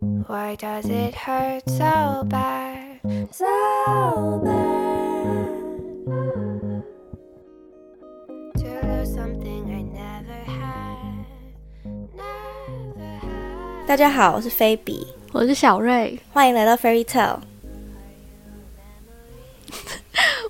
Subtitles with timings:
[0.00, 3.00] Why does it hurt so bad?
[3.32, 5.48] So bad.
[8.58, 11.26] To lose something I never had.
[12.14, 13.86] Never had.
[13.88, 16.20] 大家好，我是菲比，我是小瑞。
[16.32, 17.40] 欢迎来到 Fairy Tale。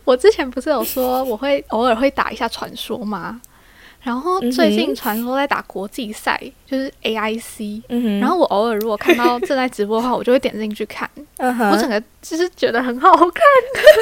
[0.04, 3.40] 我之前不是有说我会偶尔会打一下传说吗？
[4.08, 7.82] 然后最近传说在打国际赛，就是 AIC。
[7.90, 11.08] 嗯，然后我偶尔如果看到正在直播的话，我就会点进去看。
[11.36, 13.44] 嗯，我整个就是觉得很好看，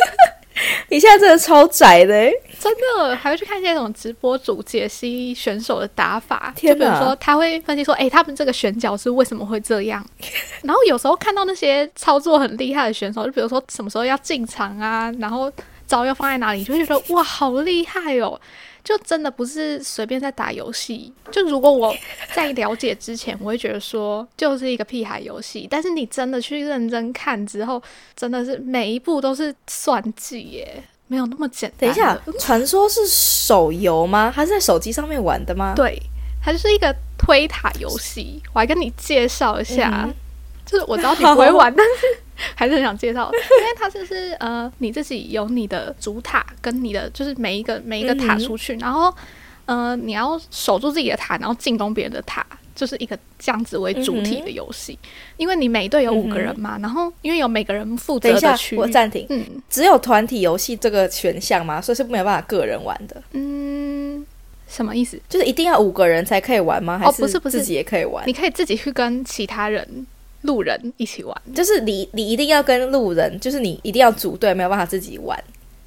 [0.90, 6.54] 你现在真的超宅的欸，真的还会去看一些那种直播主解析选手的打法。
[6.54, 10.06] 就比如说他会分析说，哎、他们这个选角是为什么会这样。
[10.62, 15.50] 然后有时候看到那些操作很厉害的选手，就比如说什么时候要进场啊，然后
[15.84, 18.40] 招要放在哪里，就会觉得哇，好厉害哦！
[18.86, 21.12] 就真的不是随便在打游戏。
[21.32, 21.92] 就如果我
[22.32, 27.82] 在了解之前，我会觉得说就是一个屁孩游戏，但是你真的去认真看之后，
[28.14, 31.80] 真的是每一步都是算计耶，没有那么简单。
[31.80, 34.32] 等一下，传说是手游吗？
[34.32, 36.00] 还是在手机上面玩的吗？，对，
[36.40, 38.40] 它就是一个推塔游戏。
[38.52, 40.14] 我还跟你介绍一下，嗯
[40.64, 42.18] 就是我知道你不会玩，但是
[42.54, 49.14] 还是很想介绍，因为它就是呃你自己有你的主塔跟你的就是每一个每一个塔出去，然后
[49.64, 52.44] 呃你要守住自己的塔，然后进攻别人的塔。
[52.74, 54.98] 就是一个这样子为主体的游戏，
[55.38, 59.24] 因为你每队有五个人嘛，然后因为有每个人负责下的区，域，我暂停。
[59.30, 61.80] 嗯只有团体游戏这个选项吗？
[61.80, 64.22] 所以是没有办法个人玩的，嗯，
[64.68, 65.18] 什么意思？
[65.26, 66.98] 就是一定要五个人才可以玩吗？
[66.98, 68.32] 还哦不是不是自己也可以玩你？
[68.34, 70.06] 可以自己去跟其他人
[70.46, 75.38] 路人一起玩，就是你你一定要跟路人，就是你一定要组队，没有办法自己玩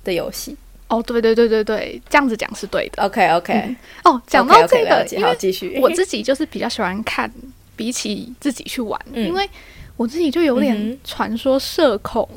[0.03, 0.55] 的游戏。
[0.87, 3.03] 哦，对对对对对，这样子讲是对的。
[3.03, 5.79] OK OK，哦，讲到这个，因好，为继续。
[5.81, 7.31] 我自己就是比较喜欢看，
[7.75, 9.47] 比起自己去玩，嗯因为
[9.97, 12.27] 我自己就有点传说社恐，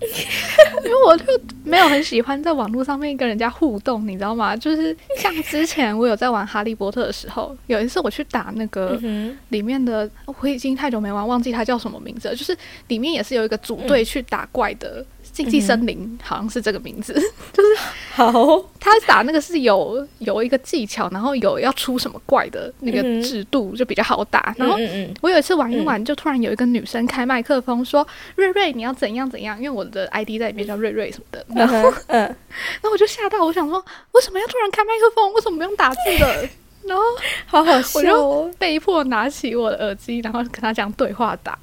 [0.84, 1.24] 因为我就
[1.64, 4.56] 没有很喜欢在网络上面跟人家互动，你知道吗？
[4.56, 12.36] 就是像之前我有在玩哈利波特的时候，有一次我去打那个嗯里面的，我已经太久没玩，忘记它叫什么名字了。
[12.36, 12.56] 就是
[12.88, 15.04] 里面也是有一个组队去打怪的。
[15.34, 17.12] 竞技森林好像是这个名字，
[17.52, 17.76] 就是，
[18.14, 18.32] 好，
[18.78, 24.54] 他打那个是有有一个技巧，然后有要出什么怪的那个制度就比较好打。
[24.56, 24.76] 然后
[25.20, 28.06] 我有一次玩一玩，就突然有一个女生开麦克风说
[28.36, 31.44] ：“瑞瑞，你要怎样怎样？”因为我的 ID 在里面叫瑞瑞什么的。
[31.52, 32.20] 然嗯后，哼嗯，
[32.80, 35.32] 然后我就吓到，我想说，为什么要突然开麦克风？
[35.34, 36.48] 为什么不用打字的？
[36.86, 37.02] 然后
[37.46, 38.50] 好好我笑。
[38.58, 41.58] 被迫拿起我的耳机，然后跟他讲对话打。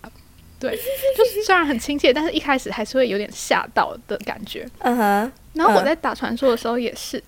[0.62, 0.78] 对，
[1.18, 4.66] 就是虽然很亲切，但是一开始还是会有点吓到的感觉。
[4.80, 7.22] 嗯哼，然后我嗯在打传说的时候也是，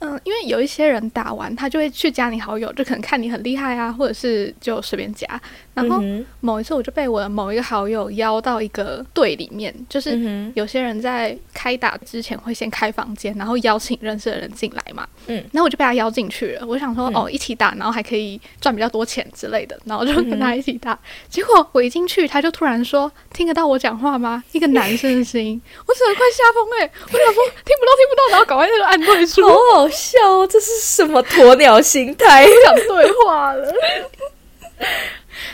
[0.00, 5.28] 嗯，因为有一些人打完他就会去加你好友，就可能看你很厉害啊，或者是就随便加。
[5.74, 15.06] 然后嗯某一次我就被我的某一个好友邀到一个队里面，就是，有些人在开打之前会先开房间，然后邀请认识的人进来嘛。
[15.26, 16.66] 嗯，然后我就被他邀进去了。
[16.66, 20.98] 我想说，嗯哦，一起打，然后还可以赚比较多钱之类的，然后就嗯跟他一起打。
[21.28, 26.90] 结果我一进去，他就突然说：“听得到我讲话吗？”一个男生的声音，我整个快吓疯哎！
[27.04, 29.42] 我想说听不到，听不到，然后赶快就按退出，
[29.74, 32.44] 好 好笑哦，这是什么鸵鸟心态？
[32.46, 33.72] 不想 对话了。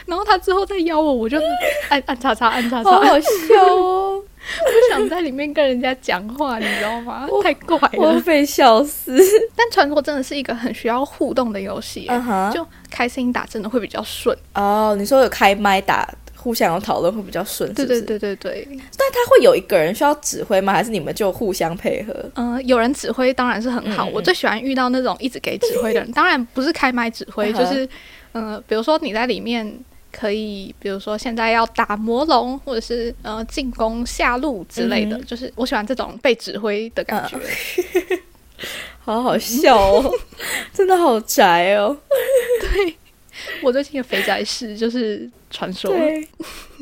[0.07, 1.39] 然后他之后再邀我，我就
[1.89, 4.23] 按按叉叉，按叉叉，好好笑哦，
[4.59, 7.27] 不想在里面跟人家讲话，你知道吗？
[7.43, 7.91] 太怪了。
[7.95, 9.17] 我被笑死。
[9.57, 14.37] 但传说真的是一个很需要互动的游戏、嗯哼，就开声音打真的会比较顺。
[14.55, 16.09] 哦，你说有开麦打，
[16.45, 18.03] 互相有讨论会比较顺，是对对。
[18.03, 20.75] 对对对，但他会有一个人需要指挥吗？
[20.75, 22.15] 还是你们就互相配合？
[22.35, 24.05] 嗯、有人指挥当然是很好。
[24.05, 27.85] 我最喜欢遇到那种一直给指挥的人， 当然不是开麦指挥，就是
[28.33, 29.77] 嗯、呃比如说你在里面。
[30.17, 37.37] 可以，比如说现在要打魔龙，或者是呃进攻下路之类的，嗯就是我喜欢这种被指挥的感觉。
[39.03, 40.13] 好好笑哦，
[40.73, 41.97] 真的好宅哦。
[43.63, 46.27] 我最近的肥宅事就是传说，对，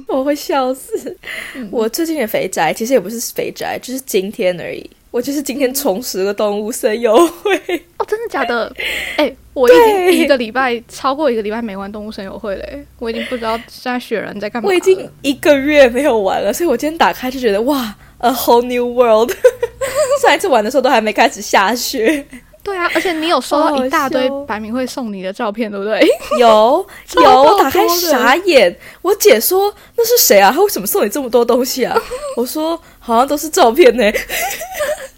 [0.09, 1.17] 我会笑死。
[1.55, 4.89] 嗯我最近的肥宅其实也不是肥宅，就是今天而已。
[5.11, 7.55] 我就是今天重拾了动物森友会。
[7.99, 8.75] 哦，真的假的？
[9.17, 14.67] 哎、我已经一个礼拜超过一个礼拜没玩动物森友会嘞，我已经不知道现在雪人在干嘛。
[14.67, 19.31] 我已经一个月没有玩了，所以我今天打开就觉得哇，a whole new world。
[20.23, 22.25] 上一次玩的时候都还没开始下雪，
[22.63, 26.01] 对啊，而且你有收到一大堆白明慧送你的照片，对不对？
[26.39, 26.87] 有
[27.17, 28.75] 有，我打开傻眼。
[29.03, 30.53] 我姐说那是谁啊？
[30.55, 31.97] 他为什么送你这么多东西啊？
[32.37, 34.13] 我说好像都是照片呢、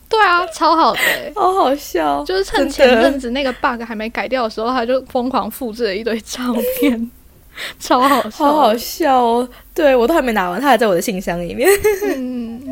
[0.08, 2.25] 对啊，超好的欸、好好笑。
[2.25, 6.41] 就是趁前阵子那个 bug 还没改掉的时候，他就疯狂复制了一堆照
[6.81, 7.11] 片。
[7.79, 9.49] 超好笑，好好笑哦！
[9.75, 11.69] 对我都还没拿完，它还在我的信箱里面。
[12.17, 12.62] 嗯，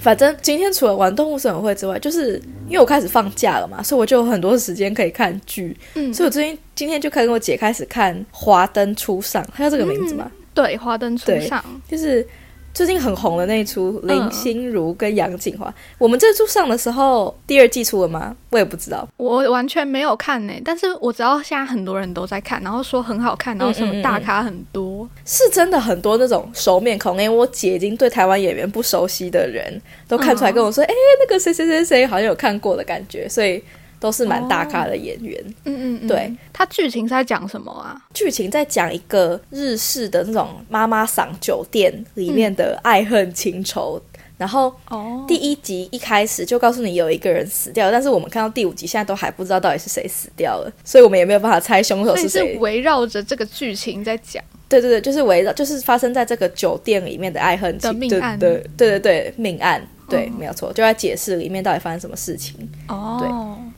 [0.00, 5.76] 反正今天除了玩动物森友会之外，就是因为我开始放假了嘛，所以我就有很多时间可以看剧。
[5.94, 12.26] 嗯所以我最近今天就开始跟我姐开始看《华灯初上》，它叫这个名字嘛，对，华灯初上，就是
[12.72, 15.72] 最近很红的那一出嗯林心如跟杨谨华。
[15.98, 18.36] 我们这出上的时候，第二季出了吗？
[18.50, 19.06] 我也不知道。
[19.16, 33.62] 我完全没有看呢、但是我知道现在很多人都在看，然后说很好看，然后什么大咖很多，是真的很多那种熟面孔，连我姐已经对台湾演员不熟悉的人都看出来跟我说：“哎、那个谁谁谁谁好像有看过的感觉。”所以
[34.00, 35.42] 都是蛮大咖的演员。
[35.64, 38.00] 嗯嗯嗯，对，它剧情是在讲什么啊？
[38.14, 44.00] 剧情在讲一个日式的那种妈妈桑酒店里面的爱恨情仇。
[44.36, 52.58] 然后哦，第一集一开始就告诉你有一个人死掉，但是我们看到第五集，现在都还不知道到底是谁死掉了，所以我们也没有办法猜凶手是谁是。
[52.60, 54.40] 围绕着这个剧情在讲。
[54.68, 62.54] 对对对，就是围绕，就是发生在这个酒店里面的爱恨情对的命案对对对对，命案，对，嗯没有错，就在解释里面到底发生什么事情。
[62.86, 63.18] 哦，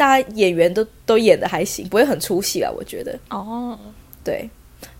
[0.00, 3.19] 大家演员都都演的还行，不会很出戏啊，我觉得。
[3.29, 3.79] 哦，
[4.25, 4.49] 对，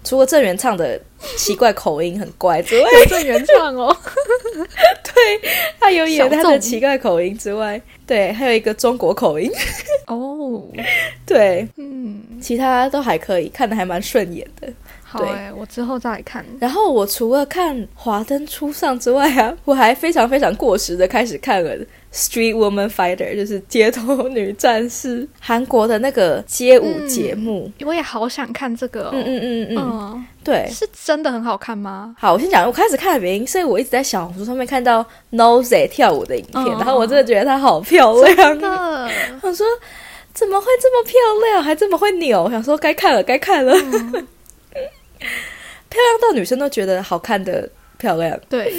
[0.05, 1.00] 除了郑元畅的
[1.38, 3.97] 奇怪口音很怪之外， 有这原创哦。
[5.81, 9.50] 他有演他的奇怪口音之外，对，还有一个中国口音，
[10.06, 10.62] 哦，
[11.25, 14.67] 对，嗯，其他都还可以，看的还蛮顺眼的。
[14.67, 16.44] 对好哎、我之后再来看。
[16.61, 21.76] 然后我除了看《华灯初上》之外啊，我还非常非常过时的开始看了
[22.12, 27.70] 《Street Woman Fighter》，就是街头女战士，韩国的那个街舞节目。
[27.84, 29.10] 我也好想看这个、哦。
[29.12, 30.68] 嗯嗯嗯嗯，嗯对。
[30.70, 32.14] 是真的很好看吗？
[32.18, 38.60] 好，我先讲，我开始看的原因所以我一直在小红书上面看到 Nose 跳舞的影片，嗯然后我真的觉得她好漂亮真。
[38.60, 39.10] 的，
[39.42, 39.64] 我说
[40.34, 41.14] 怎么会这么漂
[41.48, 42.50] 亮，还这么会扭？
[42.50, 43.72] 想说该看了，该看了。
[45.90, 47.68] 漂亮到女生都觉得好看的
[47.98, 48.72] 漂亮，对，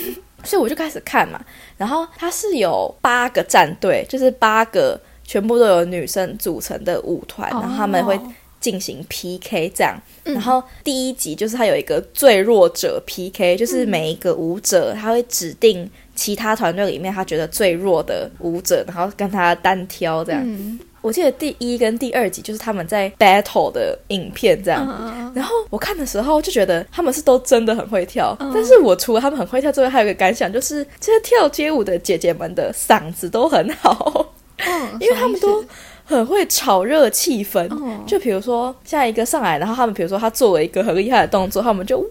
[0.44, 1.44] 所以我就开始看嘛。
[1.78, 10.00] 然后它是有八个战队，就是八个全部都有女生组成的舞团，然后他们会哦进行 PK 这样。
[10.24, 20.80] 嗯然后第一集就是它有一个最弱者 PK，就是每一个舞者他会指定其他团队里面他觉得最弱的舞者，然后跟他单挑这样。
[21.02, 24.88] 嗯我记得第一跟第二集就是他们在 battle 的影片这样。
[25.02, 35.64] 嗯然后我看的时候就觉得他们是都真的很会跳，嗯但是我除了他们很会跳之外，还有一个感想就是这些跳街舞的姐姐们的嗓子都很好，嗯， 因为他们都
[36.04, 37.68] 很会炒热气氛。
[37.72, 42.06] 嗯就比如说下一个上来，然后他们比如说他做了一个很厉害的动作，他们就哇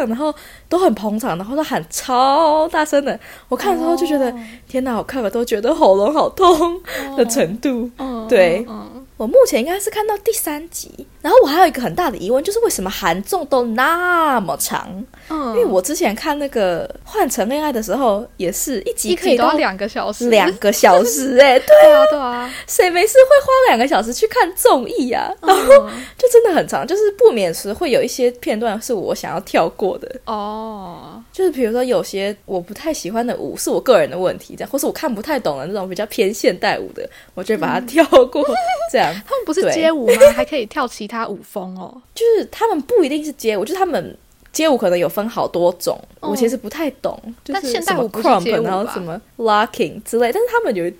[0.00, 0.34] 然后
[0.68, 3.18] 都很捧场，然后都喊超大声的。
[3.48, 4.40] 我看的时候就觉得、哦。
[4.68, 6.80] 天哪，我看了都觉得喉咙好痛
[7.16, 7.90] 的程度。
[7.98, 8.64] 嗯对。
[8.68, 14.86] 嗯我目前应该是看到第三集，然后我还有一个很大的疑问，就是为什么韩综都那么长？
[15.30, 25.32] 嗯，因为我之前看那个《换乘恋爱》的时候，也是一集一可以到集都要两个小时，两个小时、哎， 对，对啊对啊，谁没事会花两个小时去看综艺啊？
[25.40, 38.44] 然后嗯就真的很长，就是不免时会有一些片段是我想要跳过的，哦，就是比如说有些我不太喜欢的舞是我个人的问题，这样，或是我看不太懂的那种比较偏现代舞的，我就把它跳过，
[38.92, 39.10] 这样。
[39.26, 40.12] 他们不是街舞吗？
[40.36, 42.02] 还可以跳其他舞风哦。
[42.14, 44.16] 就是他们不一定是街舞，就是他们
[44.52, 50.90] 街舞可能有分好多种，哦我其实不太懂，就是但现代什么舞不是 crump，街舞然后什么 locking 之类，但是他们有。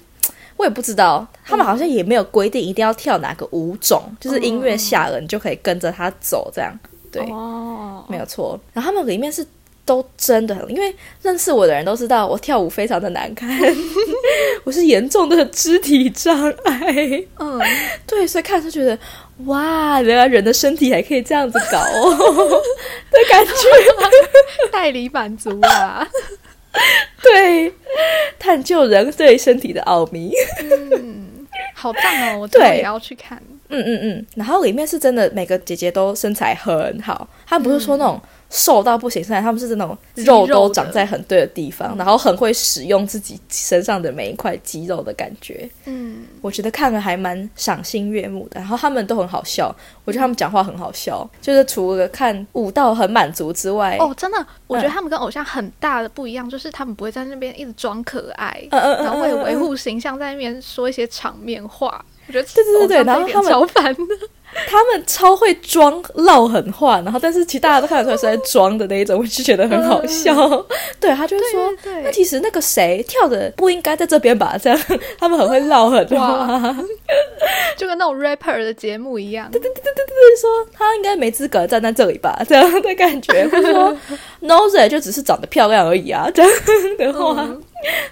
[0.57, 6.73] 我也不知道，他们好像也没有规定一定要跳哪个舞种，就是音乐下了你就可以跟着他走，这样
[7.11, 8.59] 对，哦，没有错。
[8.73, 9.45] 然后他们里面是
[9.85, 13.51] 都真的很，因为认识我的人都知道我跳舞非常的难看，
[14.63, 17.27] 我是严重的肢体障碍。
[17.41, 17.61] 嗯，
[18.07, 18.97] 对，所以看就觉得
[19.47, 22.15] 哇，原来人的身体还可以这样子搞哦
[23.11, 23.53] 的感觉。
[24.71, 26.07] 代理满足啊，
[27.23, 27.73] 对，
[28.39, 30.33] 探究人对身体的奥秘。
[31.75, 32.03] 好棒
[32.35, 32.39] 哦！
[32.41, 33.41] 我对也要去看。
[33.69, 36.73] 嗯嗯嗯，然后里面是真的每个姐姐都身材很
[37.03, 38.21] 好，她不是说那种
[38.55, 45.69] 瘦到不行身材，他们是那种肉都长在很对的地方，然后很会使用自己身上的每一块肌肉的感觉。
[45.87, 62.05] 嗯，我觉得看了还蛮赏心悦目的，然后他们都很好笑，我觉得他们讲话很好笑，就是除了看舞蹈很满足之外，哦，真的，我嗯觉得他们跟偶像很大的不一样，就是他们不会在那边一直装可爱，嗯嗯嗯然后为了维护形象在那边说一些场面话。
[62.27, 64.01] 我觉得对对对对偶像这一点然后他们超烦的。
[64.67, 70.35] 他们超会装唠狠话，然后但是其实大家都看得出来是在装的那一种，我就觉得很好笑。
[71.01, 74.57] 对他就会说，对对那其实那个谁跳的不应该在这边吧？
[74.61, 74.79] 这样
[75.19, 76.77] 他们很会唠狠话，
[77.77, 79.51] 就跟那种 rapper 的节目一样。
[79.51, 82.41] 对对对对对说他应该没资格站在这里吧？
[82.49, 83.97] 这样的感觉，或者说
[84.41, 86.51] Nose 就只是长得漂亮而已啊，这样
[86.99, 87.63] 的话，嗯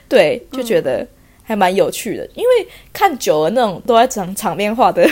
[0.08, 1.06] 对，就觉得
[1.42, 2.28] 还蛮有趣的。
[2.34, 5.08] 因为看久了那种都在讲场面话的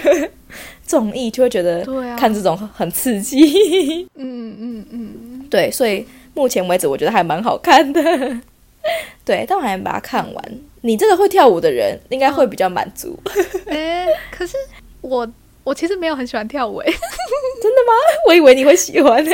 [0.91, 1.85] 综艺，就会觉得
[2.19, 4.09] 看这种很刺激。
[4.17, 6.05] 嗯嗯嗯，对，所以
[6.35, 8.03] 目前为止我觉得还蛮好看的。
[9.25, 10.45] 对，但我还没把它看完。
[10.81, 13.17] 你这个会跳舞的人，应该会比较满足。
[13.71, 14.57] 哎、可是
[15.01, 15.31] 我
[15.63, 16.87] 我其实没有很喜欢跳舞、欸，
[17.63, 17.93] 真的吗？
[18.27, 19.31] 我以为你会喜欢呢、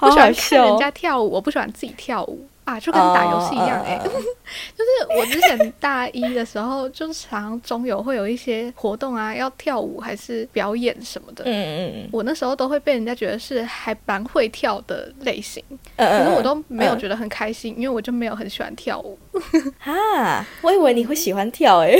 [0.00, 0.58] 我好我喜欢看。
[0.60, 11.44] 人家跳舞，我不喜欢自己跳舞啊，就跟打游戏一样、哎、 就是我之前大一的时候，就是常中有会有一些活动啊，要跳舞还是表演什么的。
[11.44, 12.08] 嗯嗯嗯。
[12.12, 15.62] 我那时候都会被人家觉得是还蛮会跳的类型，
[15.96, 16.98] 可是我都没有嗯。
[16.98, 19.16] 觉得很开心，因为我就没有很喜欢跳舞，
[19.86, 21.96] 啊，我以为你会喜欢跳诶、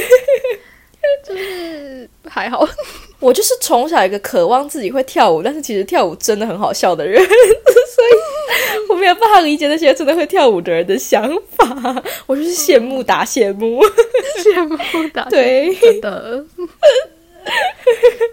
[1.24, 2.66] 就是还好。
[3.20, 12.02] 我就是从小一个渴望自己会跳舞，但是其实跳舞真的很好笑的人， 所以我没有办法理解那些真的会跳舞的人的想法。
[12.26, 13.80] 我就是羡慕打羡慕。
[14.44, 16.44] 羡慕打，对真的。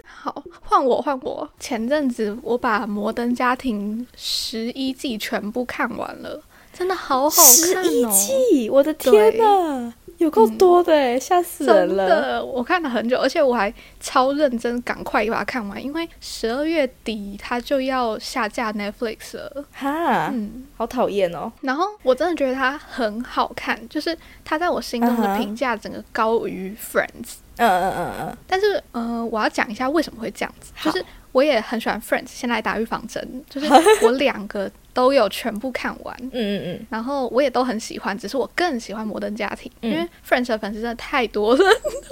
[0.04, 1.48] 好，换我，换我。
[1.58, 6.42] 前阵子我把《摩登家庭》十一季全部看完了，
[6.76, 8.14] 真的好好十一看哦！
[8.14, 12.08] 季，我的天哪，有够多的诶，吓死人真了。
[12.08, 19.64] 的，我看了很久，而且我还超认真，赶快把它看完，因为十二月底它就要下架 Netflix 了。
[19.72, 21.52] 哈，嗯，好讨厌哦。
[21.60, 27.34] 然后我真的觉得它很好看，就是它在我心中的评价整个高于 Friends。
[27.56, 33.68] 嗯嗯嗯嗯，但是，呃，我要讲一下为什么会这样子，就是我也很喜欢 Friends，先来打预防针，就是
[34.02, 36.16] 我两个都有全部看完。
[36.22, 41.64] 嗯嗯嗯，然后我也都很喜欢，只是我更喜欢《摩登家庭》嗯因为 French 的粉丝真的太多了，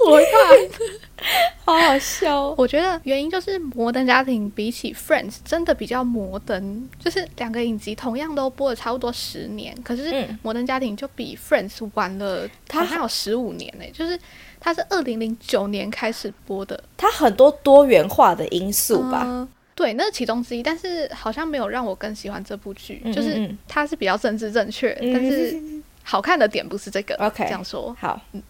[0.05, 1.23] 我会怕。
[1.63, 2.55] 好好笑哦。
[2.57, 14.19] 我觉得原因就是《摩登家庭》比起 Friends 真的比较摩登，就是两个影集同样都播了差不多十年，可是嗯《摩登家庭》就比 Friends 晚了，它好像有十五年呢、就是
[14.59, 19.23] 它是二零零九年开始播的，它很多多元化的因素吧。
[19.25, 25.59] 嗯对，那是其中之一，但是好像没有让我更喜欢这部剧，嗯就是它是比较政治正确，嗯但是
[26.03, 27.15] 好看的点不是这个。
[27.15, 28.41] OK 这样说，好，嗯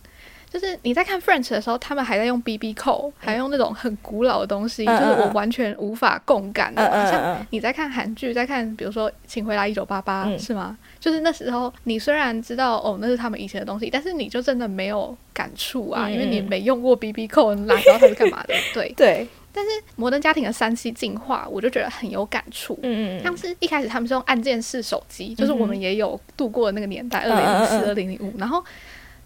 [0.51, 6.85] 就是你在看 French 的时候，他们还在用 BB 扣，还用那种很古老的东西，就是我嗯完全无法共感的。
[6.85, 10.77] 嗯嗯像你在看韩剧，在看比如说《请回答一九八八》嗯是吗？
[10.99, 18.53] 就是那时候你虽然知道哦那是他们以前的东西，但是你就真的没有感触啊，因为你没用过 BB 扣，你哪知道它是干嘛的？
[18.75, 18.93] 对。
[18.95, 22.73] 对，但是摩登家庭的三 C 进化，我就觉得很有感触。
[22.81, 28.33] 嗯嗯像是一开始他们是用按键式手机，就是我们也有度过的那个年代，二嗯零零四、嗯二零零五。
[28.39, 28.65] 然后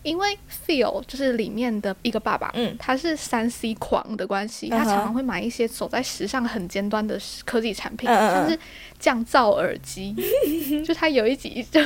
[0.04, 8.60] 因为 Feel 就是里面的一个爸爸，嗯他是三 C 狂的关系，他常常会买一些走在时尚很尖端的科技产品，像是
[9.00, 10.14] 降噪耳机。
[10.86, 11.80] 就他有一集就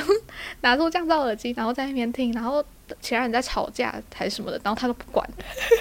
[0.62, 2.62] 拿出降噪耳机，然后在那边听，然后
[3.00, 5.24] 其他人在吵架还是什么的，然后他都不管，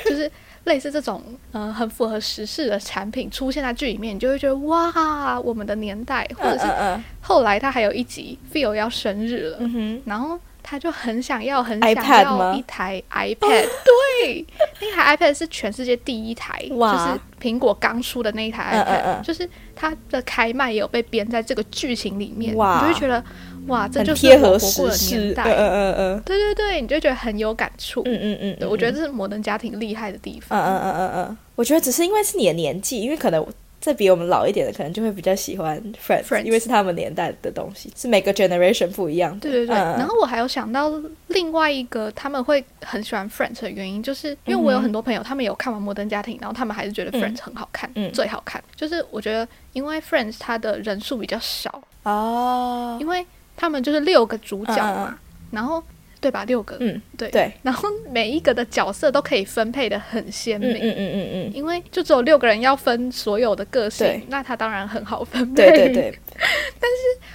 [0.05, 0.31] 就是。
[0.65, 9.57] 类似这种呃很符合时事的产品出现在剧里面，你就会觉得哇，我们的年代，或者是嗯后来他还有一集，Feel 要生日了，
[10.05, 10.39] 然后
[10.71, 13.35] 他就很想要很想要一台 iPad，
[13.83, 14.45] 对，
[14.79, 19.03] 那台 iPad 是全世界第一台，就是苹果刚出的那一台嗯 iPad，、嗯。
[19.17, 22.75] 嗯就是它的开卖也有被编在这个剧情里面，哇。
[22.75, 23.21] 你就会觉得
[23.67, 28.01] 哇，这就是贴合我活过的时代，嗯嗯嗯对对对，你就觉得很有感触。
[28.05, 30.61] 嗯嗯嗯，对，我觉得这是摩登家庭厉害的地嗯方。
[30.63, 33.45] 嗯嗯嗯嗯，我觉得只是因为是你的年纪，因为可能
[33.81, 39.39] 再比我们老一点的，可能就会比较喜欢 Friends，, Friends 因为是他们年代的东西，是每个 generation 不一样的。
[39.39, 39.97] 对对对，嗯。
[39.97, 40.89] 然后我还有想到
[41.27, 47.19] 另外一个他们会很喜欢 Friends 的原因，就是因为我有很多朋友，他们有看完《摩登家庭》，然后他们还是觉得嗯。
[47.19, 48.11] Friends 很好看，嗯。
[48.13, 48.63] 最好看。
[48.75, 53.25] 就是我觉得，因为 Friends 它的人数比较少，哦，因为
[53.57, 55.17] 他们就是六个主角嘛，
[55.49, 55.83] 然后
[56.21, 56.45] 对吧？
[56.45, 60.69] 六个，嗯，对对，然后每一个的角色都可以分配的很鲜明。
[60.69, 65.65] 嗯嗯嗯嗯嗯，因为就只有六个人要分所有的个性，那他当然很好分配。
[65.71, 66.19] 对对对，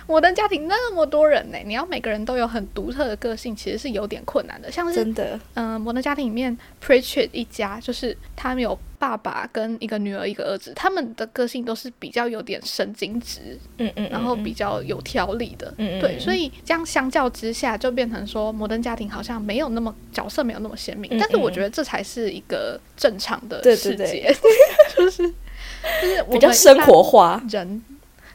[0.07, 4.71] 摩登 家庭那么多人呢，你要每个人都有很独特的个性，其实是有点困难的。
[4.71, 15.73] 像是真的，嗯，摩登家庭里面 Pritchett 一家，就是他们有爸爸跟一个女儿一个儿子，他们的个性都是比较有点神经质，嗯嗯，然后比较有条理的。
[15.79, 24.35] 嗯嗯对，所以这样相较之下，就变成说摩登家庭好像没有那么角色没有那么鲜明，嗯但是我觉得这才是一个正常的对对世对界。
[24.97, 25.23] 就是
[26.03, 27.41] 就是比较生活化。
[27.49, 27.83] 人，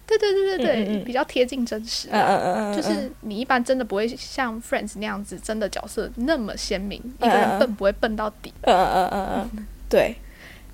[0.07, 2.35] 对对对对对，嗯嗯嗯比较贴近真实、嗯啊。
[2.35, 8.53] 嗯嗯嗯，就是你一般真的不会像 Friends 那样子，真的角色那么鲜明，一个人笨不会笨到底。
[8.61, 10.15] 嗯嗯嗯嗯嗯，对。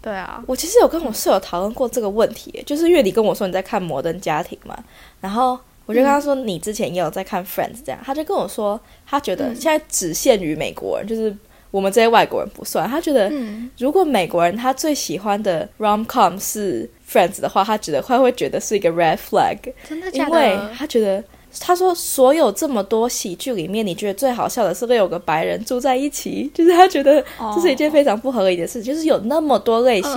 [0.08, 4.78] 对啊，我其实有跟我室友讨论过这个问题，就是月底跟我说你在看《摩登家庭》嘛，
[5.20, 11.36] 然后我就跟他说你之前也有在看《Friends》这样，他就跟我说他觉得嗯现在只限于美国人，就是
[11.72, 12.88] 我们这些外国人不算。
[12.90, 19.58] 他觉得嗯，如果美国人他最喜欢的 rom com 是 Friends 的话，他觉得他会觉得是一个 red flag，
[19.90, 20.58] 真的假因为？
[20.78, 21.22] 他觉得。
[21.60, 27.24] 他说：“所有这么多喜剧里面，你觉得最好笑的是六个白人住在一起， 就是他觉得
[27.56, 30.12] 这是一件非常不合理的事，就是有那么多类型，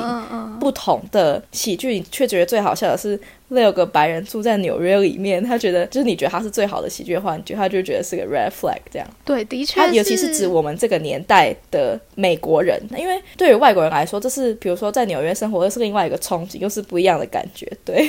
[0.59, 3.19] 不同的喜剧，你却觉得最好笑的是
[3.49, 5.43] 六个白人住在纽约里面。
[5.43, 9.09] 他觉得，就是你觉得他是最好的喜剧的话，你觉得他就觉得是个 red flag 这样。
[9.25, 17.67] 对，的确他尤其是指我们这个年代的美国人，因为对于外国人来说，这是比如说在纽约生活，又是另外一个憧憬，又是不一样的感觉。
[17.85, 18.09] 对，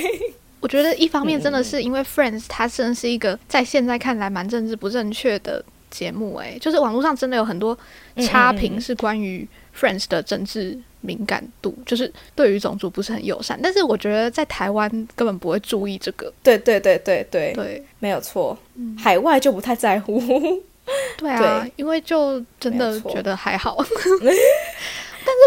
[0.62, 7.76] 我觉得一方面嗯真的是因为 Friends 它真的是一个在现在看来蛮政治不正确的节目、哎，就是网络上真的有很多
[8.18, 9.46] 差评是关于
[9.78, 13.58] Friends 的政治敏感度，就是对于种族不是很友善。
[13.62, 18.56] 但是我觉得在台湾根本不会注意这个，对对对对对，对没有错。
[18.96, 20.20] 海外就不太在乎。
[21.16, 23.78] 对啊，对因为就真的觉得还好。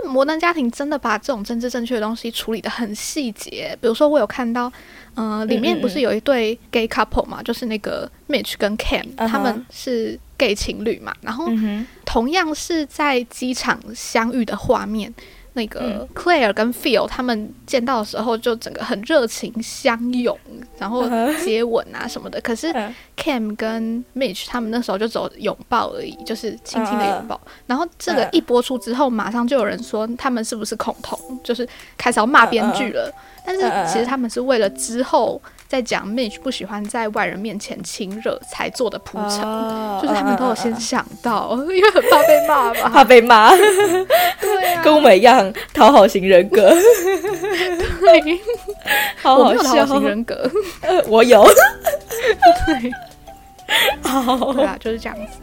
[0.05, 4.71] 摩登家庭真的把这种政治正确的东西处理的很细节，比如说我有看到，
[5.15, 11.47] 呃，里面不是有一对 gay couple 嘛，就是那个 Mitch 跟 Cam，、他们是 gay 情侣嘛，然后
[12.05, 15.13] 同样是在机场相遇的画面。
[15.55, 20.38] 那个嗯 Claire 跟 Phil 他们见到的时候，就整个很热情相拥，
[20.77, 21.03] 然后
[21.43, 22.39] 接吻啊什么的。
[22.41, 27.39] 可是嗯 Cam 跟 Mitch 他们那时候就只有拥抱而已，就是轻轻的拥抱。
[27.65, 33.12] 然后这个嗯一播出之后，马上就有人说他们是不是恐同，就是开始要骂编剧了。
[33.45, 42.89] 但是其实他们是为了之后再讲 Mitch 不喜欢在外人面前亲热才做的铺陈，哦就是他们都有先想到，因为很怕被骂吧。
[42.93, 46.69] 怕被骂，对啊，跟我们一样讨好型人格，
[48.00, 48.39] 对，
[49.22, 49.63] 好好笑。
[49.63, 49.86] 讨。
[49.86, 50.50] 好型人格，
[50.81, 52.91] 呃，我有，对，
[54.03, 55.39] 好对啊，就是这样子。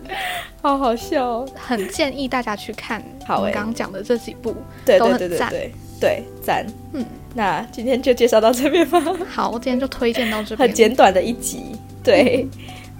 [0.60, 1.48] 好好笑哦。
[1.56, 4.54] 很建议大家去看我们好我刚刚讲的这几部。
[4.84, 6.66] 对对对对对对，赞。
[6.92, 10.68] 嗯，那今天就介绍到这边吧， 好，我今天就推荐到这边。
[10.68, 11.76] 很简短的一集。
[12.04, 12.46] 对，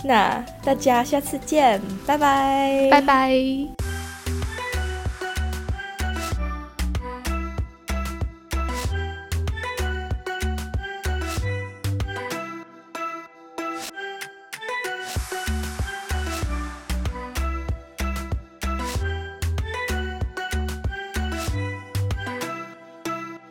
[0.04, 3.91] 那大家下次见，拜拜，拜拜。